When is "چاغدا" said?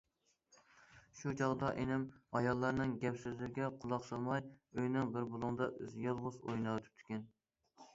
1.41-1.69